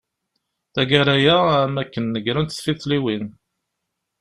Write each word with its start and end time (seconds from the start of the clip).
Tagara-a, 0.73 1.35
am 1.65 1.73
wakken 1.77 2.05
negrent 2.13 2.55
tfiḍliwin. 2.57 3.25